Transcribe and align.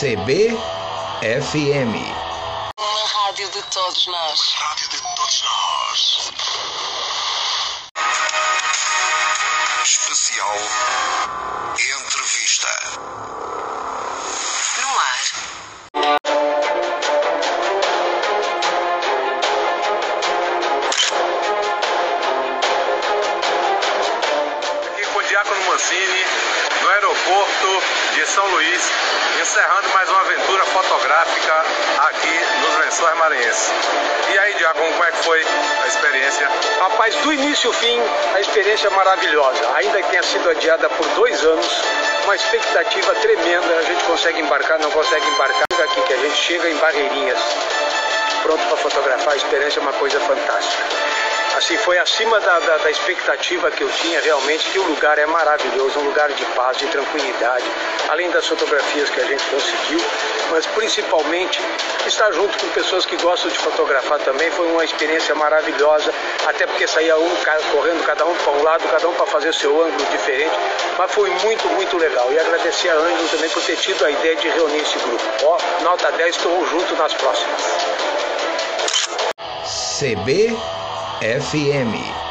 CBFM. 0.00 0.56
Uma 2.78 3.06
rádio 3.06 3.50
de 3.50 3.62
todos 3.64 4.06
nós. 4.06 4.40
Rádio 4.54 4.88
de 4.88 4.98
todos 4.98 5.42
nós. 5.44 6.30
Especial 9.84 10.56
Entrevista. 11.74 12.49
Aqui 25.50 25.54
com 25.54 25.54
o 25.54 25.58
Diácono 25.58 25.64
Mancini, 25.66 26.24
no 26.82 26.88
aeroporto 26.90 27.82
de 28.14 28.26
São 28.26 28.46
Luís, 28.46 28.90
encerrando 29.42 29.88
mais 29.90 30.08
uma 30.08 30.20
aventura 30.20 30.64
fotográfica 30.66 31.64
aqui 31.98 32.40
nos 32.60 32.78
Lençóis 32.78 33.18
Maranhenses. 33.18 33.70
E 34.32 34.38
aí, 34.38 34.54
Diácono, 34.54 34.90
como 34.92 35.04
é 35.04 35.10
que 35.10 35.16
foi 35.18 35.44
a 35.82 35.86
experiência? 35.88 36.48
Rapaz, 36.80 37.14
do 37.16 37.32
início 37.32 37.68
ao 37.68 37.74
fim, 37.74 38.00
a 38.34 38.40
experiência 38.40 38.88
é 38.88 38.90
maravilhosa. 38.90 39.68
Ainda 39.74 40.02
que 40.02 40.10
tenha 40.10 40.22
sido 40.22 40.48
adiada 40.50 40.88
por 40.88 41.06
dois 41.08 41.44
anos, 41.44 41.82
uma 42.24 42.36
expectativa 42.36 43.14
tremenda. 43.16 43.78
A 43.78 43.82
gente 43.82 44.04
consegue 44.04 44.40
embarcar, 44.40 44.78
não 44.78 44.90
consegue 44.90 45.26
embarcar. 45.26 45.64
Aqui 45.82 46.02
que 46.02 46.12
a 46.12 46.18
gente 46.18 46.36
chega 46.36 46.68
em 46.68 46.76
Barreirinhas, 46.76 47.40
pronto 48.42 48.62
para 48.68 48.76
fotografar. 48.76 49.32
A 49.32 49.36
experiência 49.36 49.80
é 49.80 49.82
uma 49.82 49.94
coisa 49.94 50.20
fantástica. 50.20 50.84
Assim, 51.60 51.76
foi 51.76 51.98
acima 51.98 52.40
da, 52.40 52.58
da, 52.58 52.78
da 52.78 52.90
expectativa 52.90 53.70
que 53.70 53.82
eu 53.82 53.90
tinha 53.90 54.18
realmente, 54.22 54.64
que 54.70 54.78
o 54.78 54.82
lugar 54.82 55.18
é 55.18 55.26
maravilhoso, 55.26 55.98
um 56.00 56.04
lugar 56.04 56.30
de 56.30 56.42
paz, 56.56 56.78
de 56.78 56.86
tranquilidade, 56.86 57.64
além 58.08 58.30
das 58.30 58.46
fotografias 58.46 59.10
que 59.10 59.20
a 59.20 59.26
gente 59.26 59.44
conseguiu, 59.44 60.00
mas 60.50 60.64
principalmente 60.64 61.60
estar 62.06 62.32
junto 62.32 62.58
com 62.58 62.66
pessoas 62.68 63.04
que 63.04 63.14
gostam 63.18 63.50
de 63.50 63.58
fotografar 63.58 64.18
também 64.20 64.50
foi 64.52 64.72
uma 64.72 64.82
experiência 64.82 65.34
maravilhosa, 65.34 66.10
até 66.46 66.66
porque 66.66 66.86
saía 66.86 67.14
um 67.18 67.30
correndo, 67.72 68.06
cada 68.06 68.24
um 68.24 68.34
para 68.36 68.52
um 68.52 68.62
lado, 68.62 68.88
cada 68.88 69.06
um 69.06 69.12
para 69.12 69.26
fazer 69.26 69.50
o 69.50 69.54
seu 69.54 69.84
ângulo 69.84 70.06
diferente, 70.10 70.54
mas 70.96 71.12
foi 71.12 71.28
muito, 71.28 71.68
muito 71.74 71.98
legal. 71.98 72.32
E 72.32 72.38
agradecer 72.38 72.88
a 72.88 72.94
Ângelo 72.94 73.28
também 73.28 73.50
por 73.50 73.62
ter 73.62 73.76
tido 73.76 74.02
a 74.06 74.10
ideia 74.10 74.34
de 74.34 74.48
reunir 74.48 74.80
esse 74.80 74.98
grupo. 74.98 75.24
Ó, 75.44 75.58
nota 75.82 76.10
10, 76.10 76.36
estou 76.36 76.66
junto 76.68 76.96
nas 76.96 77.12
próximas. 77.12 77.60
CBFM. 81.20 82.29